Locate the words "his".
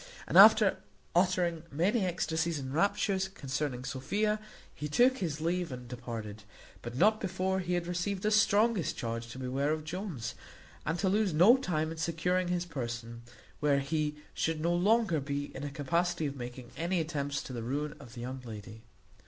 5.19-5.41, 12.47-12.65